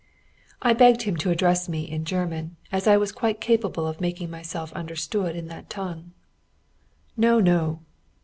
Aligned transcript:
I 0.63 0.73
begged 0.73 1.03
him 1.03 1.15
to 1.17 1.29
address 1.29 1.69
me 1.69 1.83
in 1.83 2.05
German, 2.05 2.55
as 2.71 2.87
I 2.87 2.97
was 2.97 3.11
quite 3.11 3.39
capable 3.39 3.85
of 3.85 4.01
making 4.01 4.31
myself 4.31 4.73
understood 4.73 5.35
in 5.35 5.47
that 5.49 5.69
tongue. 5.69 6.13
"No! 7.15 7.39
no! 7.39 7.81